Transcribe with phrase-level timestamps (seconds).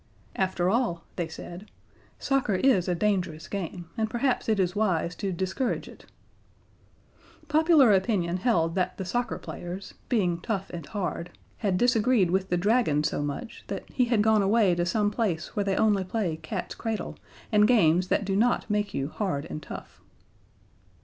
[0.35, 1.69] "After all," they said,
[2.17, 6.07] "soccer is a dangerous game, and perhaps it is wise to discourage it."
[7.47, 12.57] Popular opinion held that the Soccer Players, being tough and hard, had disagreed with the
[12.57, 16.37] Dragon so much that he had gone away to some place where they only play
[16.37, 17.15] cats' cradle
[17.51, 20.01] and games that do not make you hard and tough.